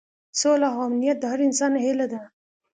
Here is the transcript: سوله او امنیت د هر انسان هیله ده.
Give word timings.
سوله 0.39 0.67
او 0.73 0.79
امنیت 0.87 1.17
د 1.19 1.23
هر 1.31 1.39
انسان 1.47 1.71
هیله 1.85 2.05
ده. 2.11 2.21